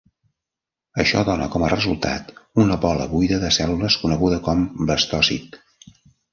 Això 1.03 1.21
dona 1.27 1.47
com 1.55 1.65
a 1.67 1.69
resultat 1.73 2.33
una 2.65 2.79
bola 2.87 3.07
buida 3.13 3.41
de 3.47 3.53
cèl·lules 3.61 4.01
coneguda 4.07 4.43
com 4.51 4.67
blastòcit. 4.91 5.63